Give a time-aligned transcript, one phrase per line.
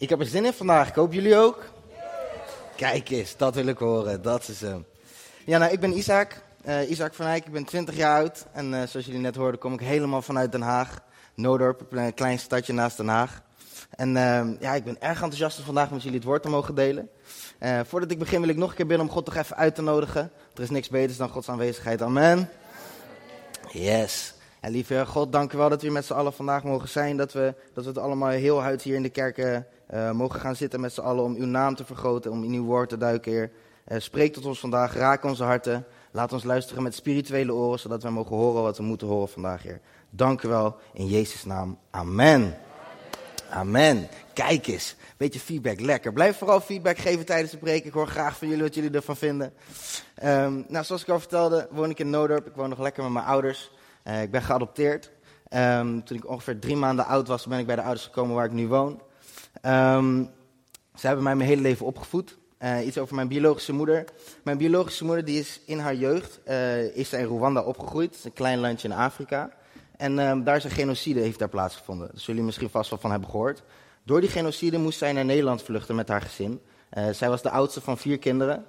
[0.00, 0.88] Ik heb er zin in vandaag.
[0.88, 1.64] Ik hoop jullie ook.
[2.76, 4.22] Kijk eens, dat wil ik horen.
[4.22, 4.86] Dat is hem.
[5.46, 6.42] Ja, nou, ik ben Isaac.
[6.66, 7.46] Uh, Isaac van Eyck.
[7.46, 8.46] Ik ben 20 jaar oud.
[8.52, 11.00] En uh, zoals jullie net hoorden, kom ik helemaal vanuit Den Haag.
[11.34, 13.42] Noodorp, een klein stadje naast Den Haag.
[13.90, 16.74] En uh, ja, ik ben erg enthousiast om vandaag met jullie het woord te mogen
[16.74, 17.08] delen.
[17.62, 19.74] Uh, voordat ik begin wil ik nog een keer bidden om God toch even uit
[19.74, 20.32] te nodigen.
[20.54, 22.02] Er is niks beters dan Gods aanwezigheid.
[22.02, 22.50] Amen.
[23.72, 24.34] Yes.
[24.60, 27.16] En lieve God, dank u wel dat we met z'n allen vandaag mogen zijn.
[27.16, 30.56] Dat we, dat we het allemaal heel huid hier in de kerk uh, mogen gaan
[30.56, 33.32] zitten met z'n allen om uw naam te vergroten, om in uw woord te duiken,
[33.32, 33.50] Heer.
[33.88, 35.86] Uh, spreek tot ons vandaag, raak onze harten.
[36.10, 39.62] Laat ons luisteren met spirituele oren, zodat we mogen horen wat we moeten horen vandaag,
[39.62, 39.80] Heer.
[40.10, 41.78] Dank u wel, in Jezus' naam.
[41.90, 42.56] Amen.
[43.50, 44.08] Amen.
[44.32, 44.96] Kijk eens.
[45.16, 46.12] Beetje feedback, lekker.
[46.12, 47.84] Blijf vooral feedback geven tijdens de preek.
[47.84, 49.52] Ik hoor graag van jullie wat jullie ervan vinden.
[50.24, 52.46] Um, nou, zoals ik al vertelde, woon ik in Noodorp.
[52.46, 53.70] Ik woon nog lekker met mijn ouders.
[54.04, 55.10] Uh, ik ben geadopteerd.
[55.54, 58.44] Um, toen ik ongeveer drie maanden oud was, ben ik bij de ouders gekomen waar
[58.44, 59.00] ik nu woon.
[59.62, 60.30] Um,
[60.94, 62.38] ze hebben mij mijn hele leven opgevoed.
[62.58, 64.04] Uh, iets over mijn biologische moeder.
[64.42, 68.20] Mijn biologische moeder die is in haar jeugd uh, is in Rwanda opgegroeid.
[68.24, 69.50] Een klein landje in Afrika.
[69.96, 72.06] En um, daar is een genocide heeft daar plaatsgevonden.
[72.06, 73.62] Dat zullen jullie misschien vast wel van hebben gehoord.
[74.02, 76.60] Door die genocide moest zij naar Nederland vluchten met haar gezin.
[77.12, 78.64] Zij was de oudste van vier kinderen.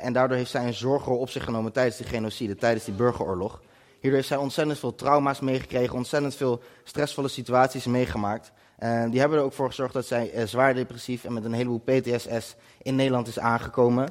[0.00, 3.62] En daardoor heeft zij een zorgrol op zich genomen tijdens die genocide, tijdens die burgeroorlog.
[4.00, 8.52] Hierdoor heeft zij ontzettend veel trauma's meegekregen, ontzettend veel stressvolle situaties meegemaakt.
[8.78, 11.52] Uh, die hebben er ook voor gezorgd dat zij uh, zwaar depressief en met een
[11.52, 14.08] heleboel PTSS in Nederland is aangekomen.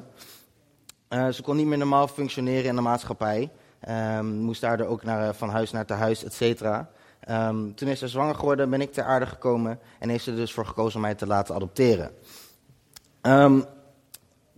[1.08, 3.50] Uh, ze kon niet meer normaal functioneren in de maatschappij.
[3.88, 6.90] Um, moest daardoor ook naar, van huis naar te huis, et cetera.
[7.28, 10.36] Um, toen is ze zwanger geworden, ben ik ter aarde gekomen en heeft ze er
[10.36, 12.10] dus voor gekozen om mij te laten adopteren.
[13.22, 13.64] Um,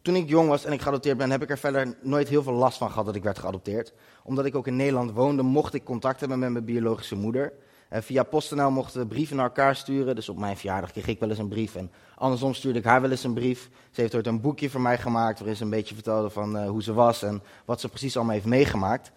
[0.03, 2.53] toen ik jong was en ik geadopteerd ben, heb ik er verder nooit heel veel
[2.53, 3.93] last van gehad dat ik werd geadopteerd.
[4.25, 7.53] Omdat ik ook in Nederland woonde, mocht ik contact hebben met mijn biologische moeder.
[7.93, 10.15] Uh, via PostNL mochten we brieven naar elkaar sturen.
[10.15, 11.75] Dus op mijn verjaardag kreeg ik wel eens een brief.
[11.75, 13.71] En andersom stuurde ik haar wel eens een brief.
[13.91, 15.39] Ze heeft ooit een boekje voor mij gemaakt.
[15.39, 18.35] waarin ze een beetje vertelde van uh, hoe ze was en wat ze precies allemaal
[18.35, 19.13] heeft meegemaakt.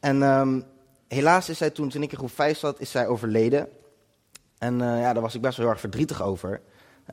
[0.00, 0.64] En um,
[1.08, 3.68] helaas is zij toen, toen ik in groep 5 zat, is zij overleden.
[4.58, 6.60] En uh, ja, daar was ik best wel heel erg verdrietig over.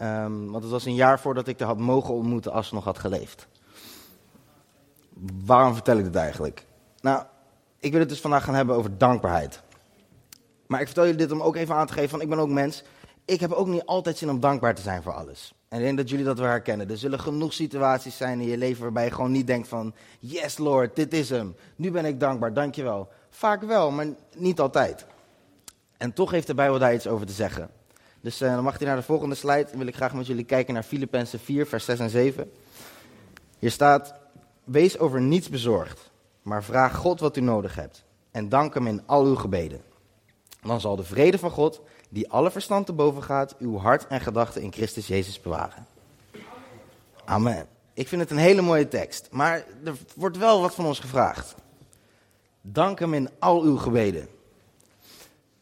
[0.02, 2.84] Um, want het was een jaar voordat ik haar had mogen ontmoeten als ze nog
[2.84, 3.48] had geleefd.
[5.46, 6.66] Waarom vertel ik dit eigenlijk?
[7.02, 7.24] Nou,
[7.80, 9.62] ik wil het dus vandaag gaan hebben over dankbaarheid.
[10.68, 12.50] Maar ik vertel jullie dit om ook even aan te geven, van ik ben ook
[12.50, 12.84] mens.
[13.26, 15.54] Ik heb ook niet altijd zin om dankbaar te zijn voor alles.
[15.68, 16.90] En ik denk dat jullie dat wel herkennen.
[16.90, 19.94] Er zullen genoeg situaties zijn in je leven waarbij je gewoon niet denkt van...
[20.20, 21.56] Yes Lord, dit is hem.
[21.76, 23.10] Nu ben ik dankbaar, dankjewel.
[23.30, 25.06] Vaak wel, maar niet altijd.
[25.98, 27.70] En toch heeft de Bijbel daar iets over te zeggen.
[28.28, 29.68] Dus uh, dan mag hij naar de volgende slide.
[29.70, 32.52] Dan wil ik graag met jullie kijken naar Filippenzen 4, vers 6 en 7.
[33.60, 34.14] Hier staat,
[34.64, 36.12] wees over niets bezorgd,
[36.42, 38.04] maar vraag God wat u nodig hebt.
[38.32, 39.82] En dank hem in al uw gebeden.
[40.62, 44.22] Dan zal de vrede van God, die alle verstand te boven gaat, uw hart en
[44.22, 45.88] gedachten in Christus Jezus bewaren.
[47.26, 47.68] Amen.
[47.94, 51.56] Ik vind het een hele mooie tekst, maar er wordt wel wat van ons gevraagd.
[52.62, 54.28] Dank hem in al uw gebeden.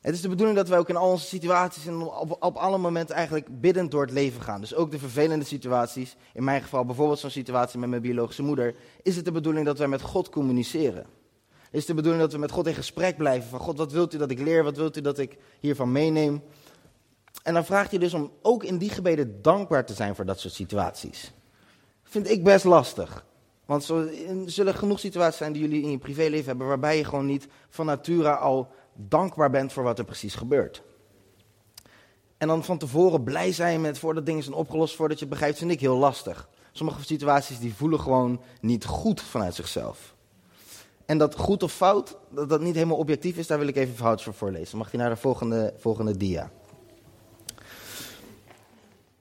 [0.06, 2.78] Het is de bedoeling dat wij ook in al onze situaties en op, op alle
[2.78, 4.62] momenten eigenlijk biddend door het leven gaan.
[4.62, 8.76] Dus ook de vervelende situaties, in mijn geval bijvoorbeeld zo'n situatie met mijn biologische moeder,
[9.02, 11.06] is het de bedoeling dat wij met God communiceren.
[11.72, 14.14] Is het de bedoeling dat we met God in gesprek blijven van God, wat wilt
[14.14, 16.44] u dat ik leer, wat wilt u dat ik hiervan meeneem?
[17.44, 20.40] En dan vraagt hij dus om ook in die gebeden dankbaar te zijn voor dat
[20.40, 21.32] soort situaties.
[22.04, 23.26] Vind ik best lastig.
[23.66, 24.10] Want er
[24.46, 27.86] zullen genoeg situaties zijn die jullie in je privéleven hebben waarbij je gewoon niet van
[27.86, 30.84] nature al dankbaar bent voor wat er precies gebeurt.
[32.38, 35.58] En dan van tevoren blij zijn met voordat dingen zijn opgelost, voordat je het begrijpt,
[35.58, 36.50] vind ik heel lastig.
[36.72, 40.16] Sommige situaties die voelen gewoon niet goed vanuit zichzelf.
[41.06, 43.96] En dat goed of fout, dat dat niet helemaal objectief is, daar wil ik even
[43.96, 44.78] verhouds voor voorlezen.
[44.78, 46.52] Mag hij naar de volgende, volgende dia.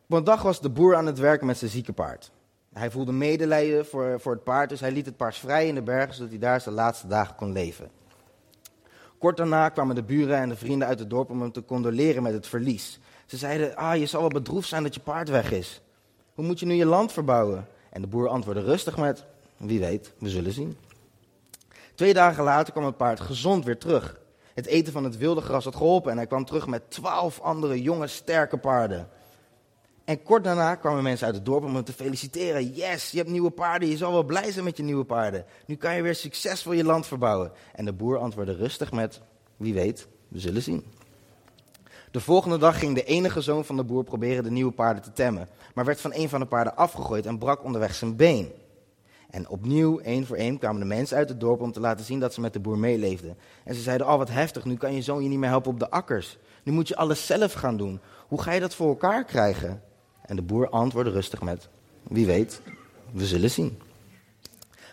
[0.08, 2.30] Op een dag was de boer aan het werken met zijn zieke paard.
[2.72, 5.82] Hij voelde medelijden voor, voor het paard, dus hij liet het paard vrij in de
[5.82, 7.90] bergen, zodat hij daar zijn laatste dagen kon leven.
[9.24, 12.22] Kort daarna kwamen de buren en de vrienden uit het dorp om hem te condoleren
[12.22, 13.00] met het verlies.
[13.26, 15.82] Ze zeiden, ah, je zal wel bedroefd zijn dat je paard weg is.
[16.34, 17.66] Hoe moet je nu je land verbouwen?
[17.90, 19.24] En de boer antwoordde rustig met,
[19.56, 20.76] wie weet, we zullen zien.
[21.94, 24.20] Twee dagen later kwam het paard gezond weer terug.
[24.54, 27.82] Het eten van het wilde gras had geholpen en hij kwam terug met twaalf andere
[27.82, 29.08] jonge, sterke paarden.
[30.04, 32.74] En kort daarna kwamen mensen uit het dorp om hem te feliciteren.
[32.74, 35.44] Yes, je hebt nieuwe paarden, je zal wel blij zijn met je nieuwe paarden.
[35.66, 37.52] Nu kan je weer succesvol je land verbouwen.
[37.74, 39.20] En de boer antwoordde rustig met,
[39.56, 40.84] wie weet, we zullen zien.
[42.10, 45.12] De volgende dag ging de enige zoon van de boer proberen de nieuwe paarden te
[45.12, 48.52] temmen, maar werd van een van de paarden afgegooid en brak onderweg zijn been.
[49.30, 52.20] En opnieuw, één voor één, kwamen de mensen uit het dorp om te laten zien
[52.20, 53.36] dat ze met de boer meeleefden.
[53.64, 55.78] En ze zeiden, oh wat heftig, nu kan je zoon je niet meer helpen op
[55.78, 56.38] de akkers.
[56.62, 58.00] Nu moet je alles zelf gaan doen.
[58.28, 59.82] Hoe ga je dat voor elkaar krijgen?
[60.26, 61.68] En de boer antwoordde rustig met:
[62.02, 62.62] Wie weet,
[63.12, 63.78] we zullen zien.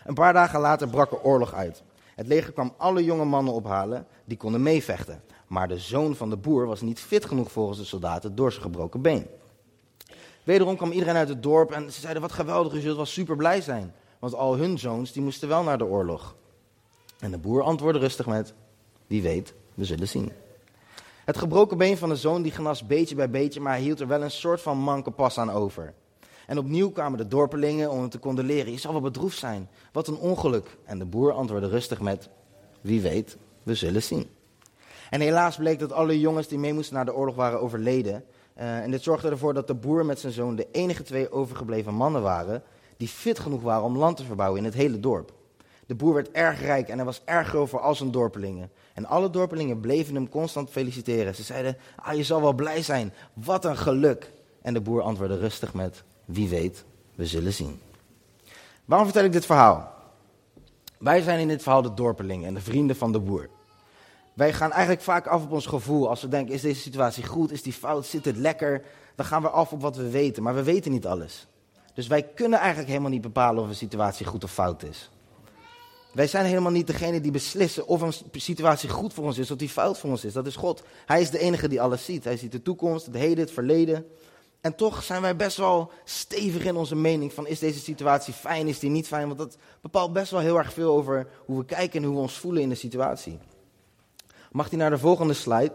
[0.04, 1.82] Een paar dagen later brak er oorlog uit.
[2.14, 5.22] Het leger kwam alle jonge mannen ophalen die konden meevechten.
[5.46, 8.62] Maar de zoon van de boer was niet fit genoeg volgens de soldaten door zijn
[8.62, 9.26] gebroken been.
[10.44, 13.36] Wederom kwam iedereen uit het dorp en ze zeiden: Wat geweldig, je zult wel super
[13.36, 13.94] blij zijn.
[14.18, 16.34] Want al hun zoons die moesten wel naar de oorlog.
[17.18, 18.54] En de boer antwoordde rustig met:
[19.06, 20.32] Wie weet, we zullen zien.
[21.24, 24.06] Het gebroken been van de zoon die genas beetje bij beetje, maar hij hield er
[24.06, 25.94] wel een soort van manke pas aan over.
[26.46, 28.72] En opnieuw kwamen de dorpelingen om hem te condoleren.
[28.72, 29.68] Je zal wel bedroefd zijn.
[29.92, 30.76] Wat een ongeluk.
[30.84, 32.28] En de boer antwoordde rustig met:
[32.80, 34.28] Wie weet, we zullen zien.
[35.10, 38.24] En helaas bleek dat alle jongens die mee moesten naar de oorlog waren overleden.
[38.58, 41.94] Uh, en dit zorgde ervoor dat de boer met zijn zoon de enige twee overgebleven
[41.94, 42.62] mannen waren.
[42.96, 45.32] die fit genoeg waren om land te verbouwen in het hele dorp.
[45.92, 48.70] De boer werd erg rijk en hij was erg groot voor al zijn dorpelingen.
[48.94, 51.34] En alle dorpelingen bleven hem constant feliciteren.
[51.34, 53.12] Ze zeiden: ah, Je zal wel blij zijn.
[53.32, 54.32] Wat een geluk.
[54.62, 56.84] En de boer antwoordde rustig met: Wie weet,
[57.14, 57.80] we zullen zien.
[58.84, 59.94] Waarom vertel ik dit verhaal?
[60.98, 63.48] Wij zijn in dit verhaal de dorpelingen en de vrienden van de boer.
[64.34, 66.08] Wij gaan eigenlijk vaak af op ons gevoel.
[66.08, 68.84] Als we denken, is deze situatie goed, is die fout, zit het lekker?
[69.14, 71.46] Dan gaan we af op wat we weten, maar we weten niet alles.
[71.94, 75.10] Dus wij kunnen eigenlijk helemaal niet bepalen of een situatie goed of fout is.
[76.12, 79.58] Wij zijn helemaal niet degene die beslissen of een situatie goed voor ons is of
[79.58, 80.32] die fout voor ons is.
[80.32, 80.82] Dat is God.
[81.06, 82.24] Hij is de enige die alles ziet.
[82.24, 84.06] Hij ziet de toekomst, het heden, het verleden.
[84.60, 88.68] En toch zijn wij best wel stevig in onze mening van is deze situatie fijn,
[88.68, 89.26] is die niet fijn.
[89.26, 92.22] Want dat bepaalt best wel heel erg veel over hoe we kijken en hoe we
[92.22, 93.38] ons voelen in de situatie.
[94.52, 95.74] Mag hij naar de volgende slide?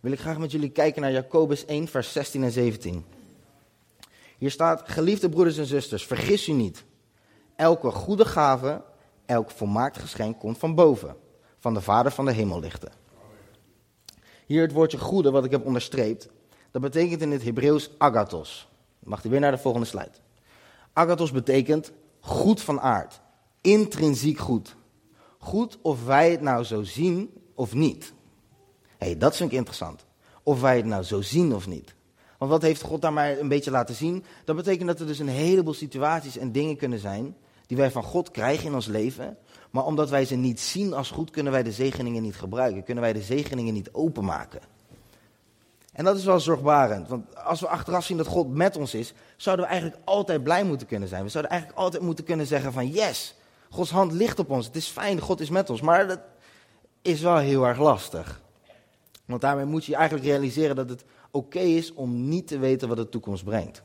[0.00, 3.04] Wil ik graag met jullie kijken naar Jacobus 1, vers 16 en 17.
[4.38, 6.84] Hier staat, geliefde broeders en zusters, vergis u niet.
[7.56, 8.82] Elke goede gave,
[9.32, 11.16] elk volmaakt geschenk komt van boven,
[11.58, 12.92] van de Vader van de hemellichten.
[14.46, 16.28] Hier het woordje goede, wat ik heb onderstreept,
[16.70, 18.68] dat betekent in het Hebreeuws agathos.
[18.98, 20.12] Mag u weer naar de volgende slide.
[20.92, 23.20] Agathos betekent goed van aard,
[23.60, 24.76] intrinsiek goed.
[25.38, 28.12] Goed of wij het nou zo zien of niet.
[28.98, 30.06] Hé, hey, dat vind ik interessant.
[30.42, 31.94] Of wij het nou zo zien of niet.
[32.38, 34.24] Want wat heeft God daar maar een beetje laten zien?
[34.44, 37.36] Dat betekent dat er dus een heleboel situaties en dingen kunnen zijn
[37.72, 39.36] die wij van God krijgen in ons leven.
[39.70, 42.84] Maar omdat wij ze niet zien als goed, kunnen wij de zegeningen niet gebruiken.
[42.84, 44.60] Kunnen wij de zegeningen niet openmaken.
[45.92, 47.08] En dat is wel zorgbarend.
[47.08, 50.64] Want als we achteraf zien dat God met ons is, zouden we eigenlijk altijd blij
[50.64, 51.22] moeten kunnen zijn.
[51.22, 53.34] We zouden eigenlijk altijd moeten kunnen zeggen van yes,
[53.70, 54.66] Gods hand ligt op ons.
[54.66, 55.80] Het is fijn, God is met ons.
[55.80, 56.20] Maar dat
[57.02, 58.40] is wel heel erg lastig.
[59.24, 62.96] Want daarmee moet je eigenlijk realiseren dat het oké is om niet te weten wat
[62.96, 63.82] de toekomst brengt.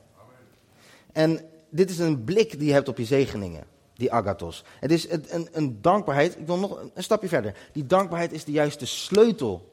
[1.12, 1.40] En
[1.70, 3.64] dit is een blik die je hebt op je zegeningen,
[3.98, 4.64] die agathos.
[4.80, 7.56] Het is een, een dankbaarheid, ik wil nog een stapje verder.
[7.72, 9.72] Die dankbaarheid is de juiste sleutel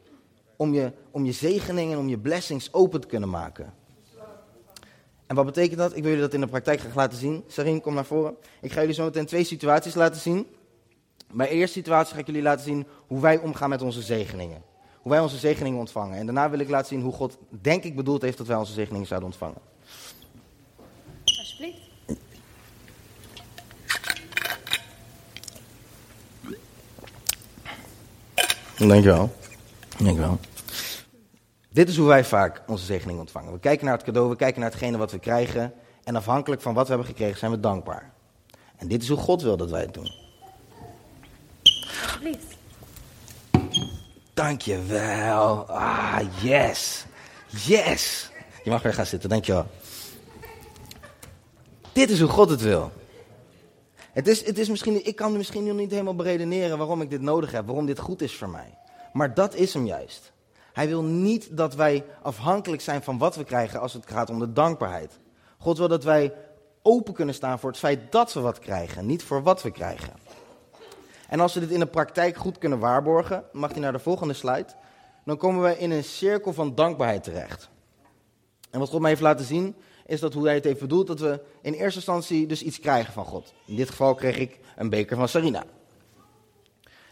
[0.56, 3.74] om je, om je zegeningen, om je blessings open te kunnen maken.
[5.26, 5.90] En wat betekent dat?
[5.90, 7.44] Ik wil jullie dat in de praktijk graag laten zien.
[7.46, 8.36] Sarin, kom naar voren.
[8.60, 10.46] Ik ga jullie zo meteen twee situaties laten zien.
[11.32, 14.62] Bij eerste situatie ga ik jullie laten zien hoe wij omgaan met onze zegeningen.
[15.00, 16.18] Hoe wij onze zegeningen ontvangen.
[16.18, 18.72] En daarna wil ik laten zien hoe God, denk ik, bedoeld heeft dat wij onze
[18.72, 19.58] zegeningen zouden ontvangen.
[28.88, 29.34] Dankjewel.
[29.98, 30.38] Dankjewel.
[31.70, 33.52] Dit is hoe wij vaak onze zegeningen ontvangen.
[33.52, 35.72] We kijken naar het cadeau, we kijken naar hetgene wat we krijgen.
[36.04, 38.12] En afhankelijk van wat we hebben gekregen zijn we dankbaar.
[38.76, 40.12] En dit is hoe God wil dat wij het doen.
[42.02, 42.56] Alsjeblieft.
[44.34, 45.68] Dankjewel.
[45.68, 47.04] Ah, yes.
[47.48, 48.30] Yes.
[48.64, 49.66] Je mag weer gaan zitten, dankjewel.
[51.92, 52.92] Dit is hoe God het wil.
[54.14, 57.20] Het is, het is misschien, ik kan misschien nog niet helemaal beredeneren waarom ik dit
[57.20, 58.78] nodig heb, waarom dit goed is voor mij.
[59.12, 60.32] Maar dat is hem juist.
[60.72, 64.38] Hij wil niet dat wij afhankelijk zijn van wat we krijgen als het gaat om
[64.38, 65.18] de dankbaarheid.
[65.58, 66.32] God wil dat wij
[66.82, 70.12] open kunnen staan voor het feit dat we wat krijgen, niet voor wat we krijgen.
[71.28, 74.34] En als we dit in de praktijk goed kunnen waarborgen, mag je naar de volgende
[74.34, 74.68] slide,
[75.24, 77.68] dan komen we in een cirkel van dankbaarheid terecht.
[78.70, 81.20] En wat God mij heeft laten zien, is dat hoe hij het heeft bedoeld, dat
[81.20, 83.52] we in eerste instantie dus iets krijgen van God.
[83.66, 85.64] In dit geval kreeg ik een beker van Sarina.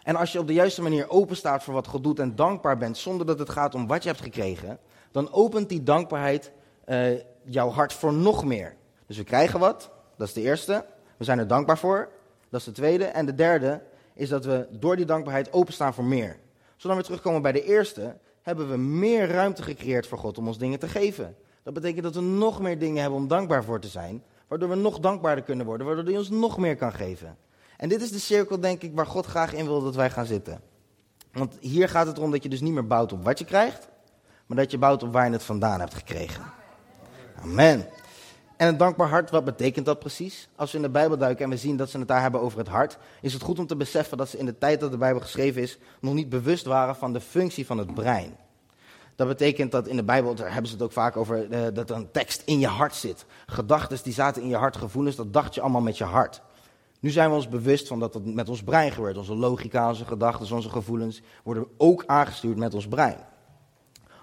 [0.02, 2.78] En als je op de juiste manier open staat voor wat God doet en dankbaar
[2.78, 4.78] bent, zonder dat het gaat om wat je hebt gekregen,
[5.10, 6.52] dan opent die dankbaarheid
[6.86, 8.76] uh, jouw hart voor nog meer.
[9.06, 10.84] Dus we krijgen wat, dat is de eerste.
[11.16, 12.08] We zijn er dankbaar voor,
[12.48, 13.04] dat is de tweede.
[13.04, 13.82] En de derde
[14.14, 16.36] is dat we door die dankbaarheid openstaan voor meer.
[16.76, 20.58] Zodat we terugkomen bij de eerste, hebben we meer ruimte gecreëerd voor God om ons
[20.58, 21.36] dingen te geven.
[21.62, 24.74] Dat betekent dat we nog meer dingen hebben om dankbaar voor te zijn, waardoor we
[24.74, 27.36] nog dankbaarder kunnen worden, waardoor hij ons nog meer kan geven.
[27.76, 30.26] En dit is de cirkel, denk ik, waar God graag in wil dat wij gaan
[30.26, 30.60] zitten.
[31.32, 33.88] Want hier gaat het erom dat je dus niet meer bouwt op wat je krijgt,
[34.46, 36.42] maar dat je bouwt op waar je het vandaan hebt gekregen.
[37.42, 37.86] Amen.
[38.56, 40.48] En een dankbaar hart, wat betekent dat precies?
[40.56, 42.58] Als we in de Bijbel duiken en we zien dat ze het daar hebben over
[42.58, 44.96] het hart, is het goed om te beseffen dat ze in de tijd dat de
[44.96, 48.36] Bijbel geschreven is, nog niet bewust waren van de functie van het brein.
[49.16, 51.90] Dat betekent dat in de Bijbel, daar hebben ze het ook vaak over, uh, dat
[51.90, 53.24] er een tekst in je hart zit.
[53.46, 56.42] Gedachten die zaten in je hart, gevoelens, dat dacht je allemaal met je hart.
[57.00, 59.16] Nu zijn we ons bewust van dat dat met ons brein gebeurt.
[59.16, 63.16] Onze logica, onze gedachten, onze gevoelens worden ook aangestuurd met ons brein.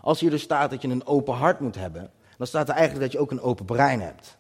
[0.01, 3.03] Als hier dus staat dat je een open hart moet hebben, dan staat er eigenlijk
[3.03, 4.37] dat je ook een open brein hebt.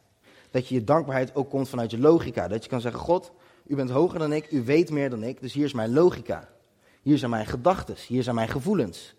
[0.51, 2.47] Dat je je dankbaarheid ook komt vanuit je logica.
[2.47, 3.31] Dat je kan zeggen, God,
[3.67, 6.49] u bent hoger dan ik, u weet meer dan ik, dus hier is mijn logica.
[7.01, 9.15] Hier zijn mijn gedachten, hier zijn mijn gevoelens.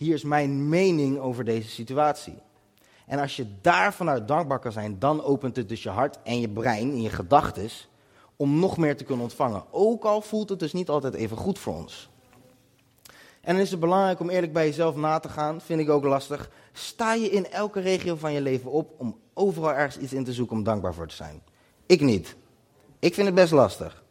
[0.00, 2.34] Hier is mijn mening over deze situatie.
[3.06, 6.40] En als je daar vanuit dankbaar kan zijn, dan opent het dus je hart en
[6.40, 7.70] je brein en je gedachten
[8.36, 9.64] om nog meer te kunnen ontvangen.
[9.70, 12.10] Ook al voelt het dus niet altijd even goed voor ons.
[13.40, 16.04] En dan is het belangrijk om eerlijk bij jezelf na te gaan, vind ik ook
[16.04, 16.50] lastig.
[16.72, 20.32] Sta je in elke regio van je leven op om overal ergens iets in te
[20.32, 21.42] zoeken om dankbaar voor te zijn?
[21.86, 22.36] Ik niet.
[22.98, 24.02] Ik vind het best lastig.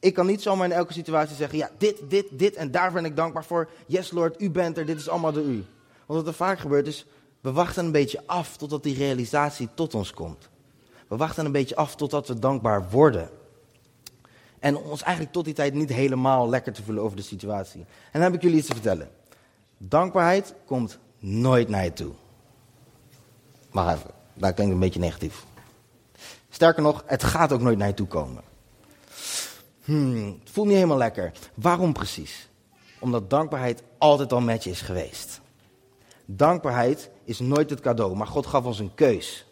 [0.00, 3.04] Ik kan niet zomaar in elke situatie zeggen, ja, dit, dit, dit en daar ben
[3.04, 3.68] ik dankbaar voor.
[3.86, 5.64] Yes, Lord, u bent er, dit is allemaal door u.
[6.06, 7.06] Want wat er vaak gebeurt is,
[7.40, 10.48] we wachten een beetje af totdat die realisatie tot ons komt.
[11.08, 13.30] We wachten een beetje af totdat we dankbaar worden.
[14.58, 17.80] En ons eigenlijk tot die tijd niet helemaal lekker te voelen over de situatie.
[17.80, 19.10] En dan heb ik jullie iets te vertellen.
[19.78, 22.12] Dankbaarheid komt nooit naar je toe.
[23.70, 25.44] Wacht even, dat klinkt een beetje negatief.
[26.50, 28.42] Sterker nog, het gaat ook nooit naar je toe komen.
[29.90, 31.32] Hmm, het voelt niet helemaal lekker.
[31.54, 32.48] Waarom precies?
[32.98, 35.40] Omdat dankbaarheid altijd al met je is geweest.
[36.24, 39.46] Dankbaarheid is nooit het cadeau, maar God gaf ons een keus.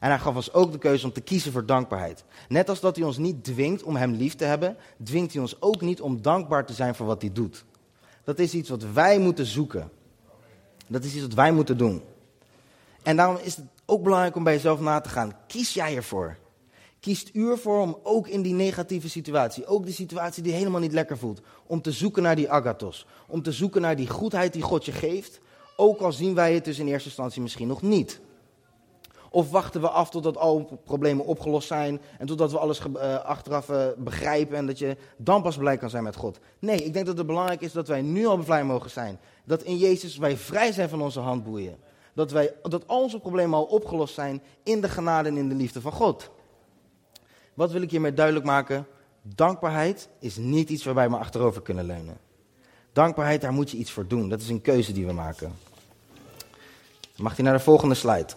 [0.00, 2.24] En hij gaf ons ook de keuze om te kiezen voor dankbaarheid.
[2.48, 5.62] Net als dat hij ons niet dwingt om hem lief te hebben, dwingt hij ons
[5.62, 7.64] ook niet om dankbaar te zijn voor wat hij doet.
[8.24, 9.90] Dat is iets wat wij moeten zoeken.
[10.86, 12.02] Dat is iets wat wij moeten doen.
[13.02, 15.36] En daarom is het ook belangrijk om bij jezelf na te gaan.
[15.46, 16.36] Kies jij ervoor?
[17.00, 20.92] Kiest u ervoor om ook in die negatieve situatie, ook die situatie die helemaal niet
[20.92, 23.06] lekker voelt, om te zoeken naar die agathos.
[23.26, 25.40] Om te zoeken naar die goedheid die God je geeft,
[25.76, 28.20] ook al zien wij het dus in eerste instantie misschien nog niet.
[29.30, 33.68] Of wachten we af totdat al problemen opgelost zijn en totdat we alles uh, achteraf
[33.68, 36.38] uh, begrijpen en dat je dan pas blij kan zijn met God?
[36.58, 39.18] Nee, ik denk dat het belangrijk is dat wij nu al blij mogen zijn.
[39.44, 41.76] Dat in Jezus wij vrij zijn van onze handboeien.
[42.14, 45.54] Dat, wij, dat al onze problemen al opgelost zijn in de genade en in de
[45.54, 46.30] liefde van God.
[47.60, 48.86] Wat wil ik hiermee duidelijk maken?
[49.22, 52.18] Dankbaarheid is niet iets waarbij we achterover kunnen leunen.
[52.92, 54.28] Dankbaarheid, daar moet je iets voor doen.
[54.28, 55.52] Dat is een keuze die we maken.
[57.16, 58.32] Mag hij naar de volgende slide?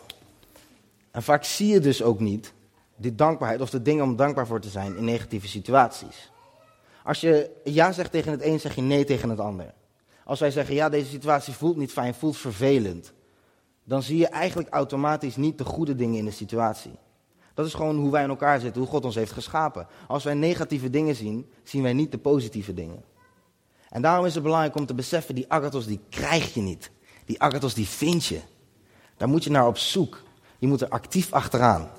[1.12, 2.54] En vaak zie je dus ook niet
[2.96, 6.32] die dankbaarheid of de dingen om dankbaar voor te zijn in negatieve situaties.
[7.04, 9.74] Als je ja zegt tegen het een, zeg je nee tegen het ander.
[10.24, 13.14] Als wij zeggen ja, deze situatie voelt niet fijn, voelt vervelend,
[13.84, 16.96] dan zie je eigenlijk automatisch niet de goede dingen in de situatie.
[17.54, 19.88] Dat is gewoon hoe wij in elkaar zitten, hoe God ons heeft geschapen.
[20.08, 23.04] Als wij negatieve dingen zien, zien wij niet de positieve dingen.
[23.90, 26.92] En daarom is het belangrijk om te beseffen, die agathos die krijg je niet.
[27.26, 28.40] Die agathos die vind je.
[29.18, 30.22] Daar moet je naar op zoek.
[30.60, 31.90] Je moet er actief achteraan.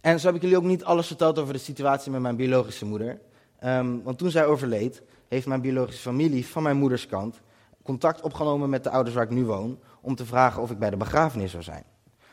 [0.00, 2.84] En zo heb ik jullie ook niet alles verteld over de situatie met mijn biologische
[2.84, 3.20] moeder.
[3.64, 7.40] Um, want toen zij overleed, heeft mijn biologische familie van mijn moeders kant
[7.82, 9.78] contact opgenomen met de ouders waar ik nu woon.
[10.00, 11.84] Om te vragen of ik bij de begrafenis zou zijn.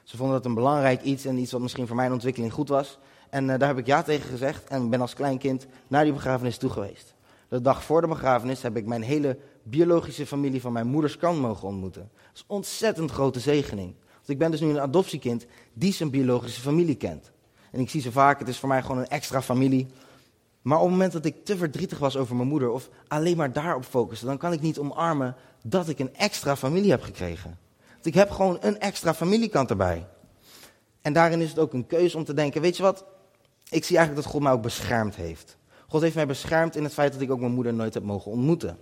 [0.09, 2.97] Ze vonden dat een belangrijk iets en iets wat misschien voor mijn ontwikkeling goed was.
[3.29, 6.57] En uh, daar heb ik ja tegen gezegd en ben als kleinkind naar die begrafenis
[6.57, 7.15] toe geweest.
[7.47, 11.39] De dag voor de begrafenis heb ik mijn hele biologische familie van mijn moeders kant
[11.39, 12.09] mogen ontmoeten.
[12.13, 13.93] Dat is een ontzettend grote zegening
[14.29, 17.31] ik ben dus nu een adoptiekind die zijn biologische familie kent.
[17.71, 19.87] En ik zie ze vaak, het is voor mij gewoon een extra familie.
[20.61, 23.53] Maar op het moment dat ik te verdrietig was over mijn moeder of alleen maar
[23.53, 27.57] daarop focuste, dan kan ik niet omarmen dat ik een extra familie heb gekregen.
[28.01, 30.07] Want ik heb gewoon een extra familiekant erbij.
[31.01, 33.05] En daarin is het ook een keuze om te denken, weet je wat,
[33.69, 35.57] ik zie eigenlijk dat God mij ook beschermd heeft.
[35.87, 38.31] God heeft mij beschermd in het feit dat ik ook mijn moeder nooit heb mogen
[38.31, 38.77] ontmoeten.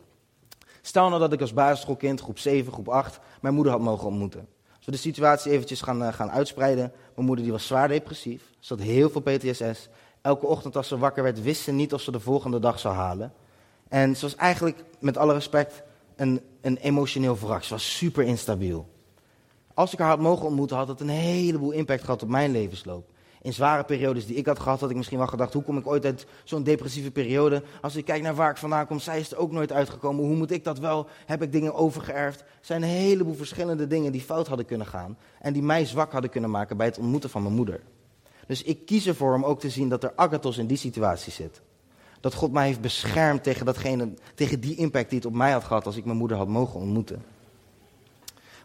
[0.81, 4.47] Stel nou dat ik als basisschoolkind, groep 7, groep 8, mijn moeder had mogen ontmoeten
[4.87, 6.91] we de situatie eventjes gaan, uh, gaan uitspreiden.
[7.15, 8.43] Mijn moeder die was zwaar depressief.
[8.59, 9.89] Ze had heel veel PTSS.
[10.21, 12.95] Elke ochtend als ze wakker werd, wist ze niet of ze de volgende dag zou
[12.95, 13.33] halen.
[13.87, 15.83] En ze was eigenlijk, met alle respect,
[16.15, 17.63] een, een emotioneel wrak.
[17.63, 18.89] Ze was super instabiel.
[19.77, 23.05] Als ik haar had mogen ontmoeten, had het een heleboel impact gehad op mijn levensloop
[23.41, 25.87] in zware periodes die ik had gehad, had ik misschien wel gedacht: hoe kom ik
[25.87, 27.63] ooit uit zo'n depressieve periode?
[27.81, 30.25] Als ik kijk naar waar ik vandaan kom, zij is er ook nooit uitgekomen.
[30.25, 31.07] Hoe moet ik dat wel?
[31.25, 32.39] Heb ik dingen overgeërfd?
[32.39, 36.11] Er zijn een heleboel verschillende dingen die fout hadden kunnen gaan en die mij zwak
[36.11, 37.81] hadden kunnen maken bij het ontmoeten van mijn moeder.
[38.47, 41.61] Dus ik kies ervoor om ook te zien dat er agathos in die situatie zit.
[42.19, 45.63] Dat God mij heeft beschermd tegen, datgene, tegen die impact die het op mij had
[45.63, 47.36] gehad als ik mijn moeder had mogen ontmoeten.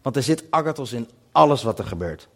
[0.03, 2.29] Want er zit agathos in alles wat er gebeurt.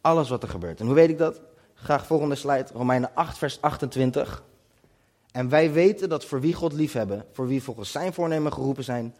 [0.00, 0.80] Alles wat er gebeurt.
[0.80, 1.40] En hoe weet ik dat?
[1.74, 4.42] Graag volgende slide, Romeinen 8, vers 28.
[5.32, 9.14] En wij weten dat voor wie God liefhebben, voor wie volgens zijn voornemen geroepen zijn,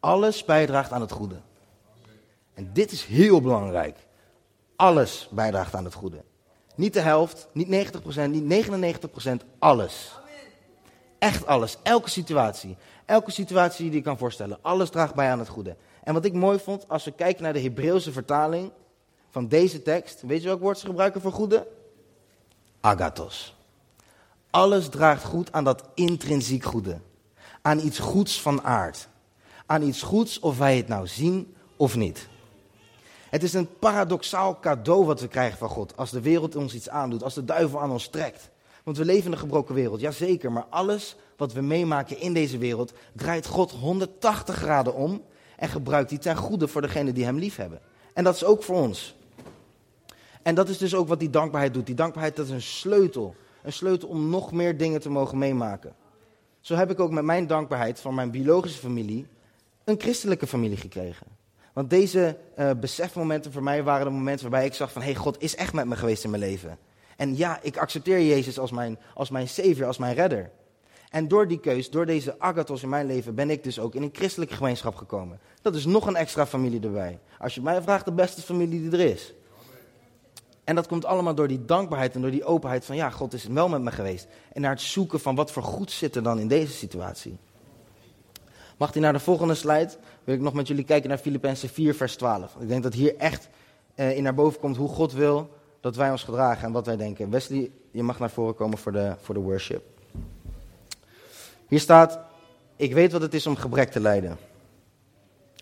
[0.00, 1.36] alles bijdraagt aan het goede.
[2.54, 3.96] En dit is heel belangrijk.
[4.76, 6.22] Alles bijdraagt aan het goede.
[6.74, 10.12] Niet de helft, niet 90%, niet 99%, alles.
[11.18, 12.76] Echt alles, elke situatie.
[13.04, 14.58] Elke situatie die je kan voorstellen.
[14.62, 15.76] Alles draagt bij aan het goede.
[16.02, 18.70] En wat ik mooi vond, als we kijken naar de Hebreeuwse vertaling
[19.30, 20.22] van deze tekst.
[20.22, 21.66] Weet je welk woord ze gebruiken voor goede?
[22.80, 23.56] Agathos.
[24.50, 27.00] Alles draagt goed aan dat intrinsiek goede.
[27.62, 29.08] Aan iets goeds van aard.
[29.66, 32.28] Aan iets goeds of wij het nou zien of niet.
[33.30, 35.96] Het is een paradoxaal cadeau wat we krijgen van God.
[35.96, 38.50] Als de wereld ons iets aandoet, als de duivel aan ons trekt.
[38.82, 40.52] Want we leven in een gebroken wereld, jazeker.
[40.52, 45.22] Maar alles wat we meemaken in deze wereld draait God 180 graden om.
[45.62, 47.80] En gebruikt die ten goede voor degenen die hem lief hebben.
[48.12, 49.16] En dat is ook voor ons.
[50.42, 51.86] En dat is dus ook wat die dankbaarheid doet.
[51.86, 53.34] Die dankbaarheid dat is een sleutel.
[53.62, 55.94] Een sleutel om nog meer dingen te mogen meemaken.
[56.60, 59.26] Zo heb ik ook met mijn dankbaarheid van mijn biologische familie
[59.84, 61.26] een christelijke familie gekregen.
[61.72, 65.02] Want deze uh, besefmomenten voor mij waren de momenten waarbij ik zag van...
[65.02, 66.78] hé, hey, God is echt met me geweest in mijn leven.
[67.16, 70.50] En ja, ik accepteer Jezus als mijn, als mijn savior, als mijn redder.
[71.12, 74.02] En door die keus, door deze agathos in mijn leven, ben ik dus ook in
[74.02, 75.40] een christelijke gemeenschap gekomen.
[75.62, 77.18] Dat is nog een extra familie erbij.
[77.38, 79.34] Als je mij vraagt, de beste familie die er is.
[80.64, 83.44] En dat komt allemaal door die dankbaarheid en door die openheid van ja, God is
[83.44, 84.26] wel met me geweest.
[84.52, 87.36] En naar het zoeken van wat voor goed zit er dan in deze situatie.
[88.76, 89.90] Mag hij naar de volgende slide?
[90.24, 92.56] Wil ik nog met jullie kijken naar Filippenzen 4, vers 12.
[92.60, 93.48] Ik denk dat hier echt
[93.96, 95.50] uh, in naar boven komt hoe God wil
[95.80, 97.30] dat wij ons gedragen en wat wij denken.
[97.30, 99.82] Wesley, je mag naar voren komen voor de, voor de worship.
[101.72, 102.18] Hier staat,
[102.76, 104.38] ik weet wat het is om gebrek te lijden.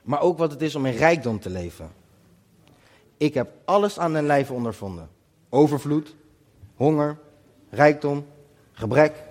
[0.02, 1.90] Maar ook wat het is om in rijkdom te leven.
[3.17, 5.09] Ik heb alles aan mijn lijf ondervonden.
[5.49, 6.14] Overvloed,
[6.75, 7.19] honger,
[7.69, 8.26] rijkdom,
[8.73, 9.23] gebrek.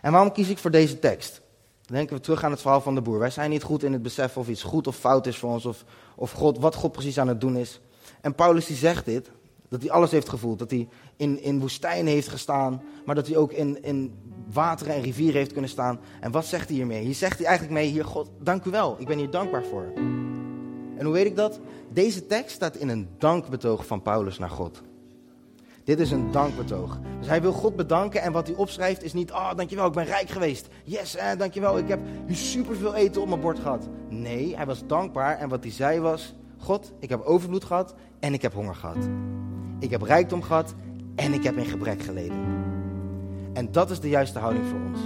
[0.00, 1.40] En waarom kies ik voor deze tekst?
[1.84, 3.18] Dan denken we terug aan het verhaal van de boer.
[3.18, 5.66] Wij zijn niet goed in het besef of iets goed of fout is voor ons,
[5.66, 7.80] of, of God, wat God precies aan het doen is.
[8.20, 9.30] En Paulus die zegt dit,
[9.72, 10.58] dat hij alles heeft gevoeld.
[10.58, 14.14] Dat hij in, in woestijnen heeft gestaan, maar dat hij ook in, in
[14.52, 16.00] wateren en rivieren heeft kunnen staan.
[16.20, 17.04] En wat zegt hij hiermee?
[17.04, 19.92] Hier zegt hij eigenlijk mee, hier God, dank u wel, ik ben hier dankbaar voor.
[20.96, 21.60] En hoe weet ik dat?
[21.92, 24.82] Deze tekst staat in een dankbetoog van Paulus naar God.
[25.84, 26.98] Dit is een dankbetoog.
[27.18, 30.04] Dus hij wil God bedanken en wat hij opschrijft is niet, oh, dankjewel, ik ben
[30.04, 30.68] rijk geweest.
[30.84, 33.88] Yes, eh, dankjewel, ik heb superveel eten op mijn bord gehad.
[34.08, 38.32] Nee, hij was dankbaar en wat hij zei was, God, ik heb overvloed gehad en
[38.34, 39.08] ik heb honger gehad.
[39.82, 40.74] Ik heb rijkdom gehad
[41.14, 42.36] en ik heb in gebrek geleden.
[43.52, 44.98] En dat is de juiste houding voor ons.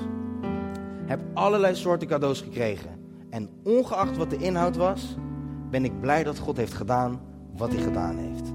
[1.07, 2.91] Heb allerlei soorten cadeaus gekregen.
[3.31, 5.17] En ongeacht wat de inhoud was,
[5.71, 7.21] ben ik blij dat God heeft gedaan
[7.57, 8.53] wat hij gedaan heeft.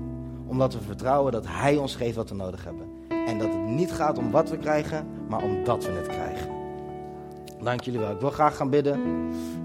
[0.48, 2.88] Omdat we vertrouwen dat hij ons geeft wat we nodig hebben.
[3.28, 6.50] En dat het niet gaat om wat we krijgen, maar omdat we het krijgen.
[7.64, 8.12] Dank jullie wel.
[8.12, 9.00] Ik wil graag gaan bidden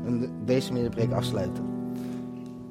[0.04, 1.64] en deze middenpreek afsluiten.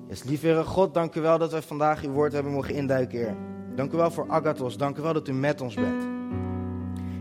[0.07, 3.53] Yes, lieve God, dank u wel dat wij vandaag uw woord hebben mogen induiken.
[3.75, 4.77] Dank u wel voor Agathos.
[4.77, 6.03] Dank u wel dat u met ons bent.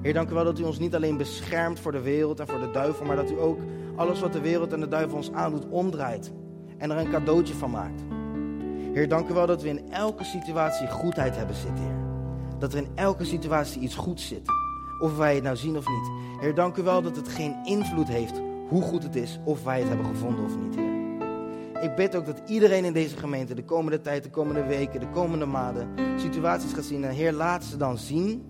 [0.03, 2.61] Heer, dank u wel dat u ons niet alleen beschermt voor de wereld en voor
[2.61, 3.59] de duivel, maar dat u ook
[3.97, 6.33] alles wat de wereld en de duivel ons aandoet omdraait
[6.79, 8.03] en er een cadeautje van maakt.
[8.93, 12.03] Heer, dank u wel dat we in elke situatie goedheid hebben zitten, Heer.
[12.59, 14.49] Dat er in elke situatie iets goeds zit.
[15.01, 16.11] Of wij het nou zien of niet.
[16.41, 19.79] Heer, dank u wel dat het geen invloed heeft hoe goed het is of wij
[19.79, 20.94] het hebben gevonden of niet.
[21.85, 25.09] Ik bid ook dat iedereen in deze gemeente de komende tijd, de komende weken, de
[25.09, 27.05] komende maanden situaties gaat zien.
[27.05, 28.45] En Heer, laat ze dan zien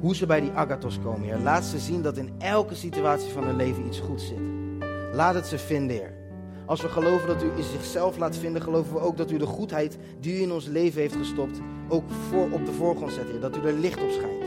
[0.00, 1.38] hoe ze bij die agathos komen, Heer.
[1.38, 4.38] Laat ze zien dat in elke situatie van hun leven iets goeds zit.
[5.12, 6.14] Laat het ze vinden, Heer.
[6.66, 9.46] Als we geloven dat u in zichzelf laat vinden, geloven we ook dat u de
[9.46, 13.40] goedheid die u in ons leven heeft gestopt, ook voor, op de voorgrond zet, Heer.
[13.40, 14.44] Dat u er licht op schijnt.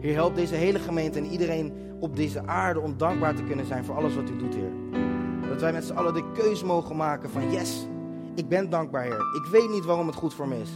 [0.00, 3.84] Heer, help deze hele gemeente en iedereen op deze aarde om dankbaar te kunnen zijn
[3.84, 4.81] voor alles wat u doet, Heer.
[5.52, 7.86] Dat wij met z'n allen de keus mogen maken van yes,
[8.34, 9.20] ik ben dankbaar, Heer.
[9.34, 10.70] Ik weet niet waarom het goed voor me is.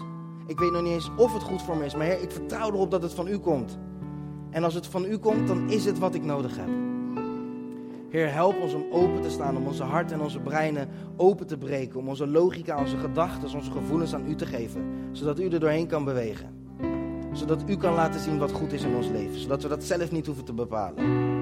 [0.46, 2.72] Ik weet nog niet eens of het goed voor me is, maar Heer, ik vertrouw
[2.72, 3.78] erop dat het van u komt.
[4.50, 6.68] En als het van u komt, dan is het wat ik nodig heb.
[8.08, 11.58] Heer, help ons om open te staan, om onze hart en onze breinen open te
[11.58, 15.60] breken, om onze logica, onze gedachten, onze gevoelens aan u te geven, zodat u er
[15.60, 16.54] doorheen kan bewegen.
[17.32, 20.10] Zodat u kan laten zien wat goed is in ons leven, zodat we dat zelf
[20.10, 21.35] niet hoeven te bepalen.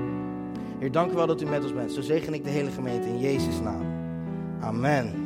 [0.78, 1.92] Heer, dank u wel dat u met ons bent.
[1.92, 3.82] Zo zegen ik de hele gemeente in Jezus' naam.
[4.60, 5.23] Amen.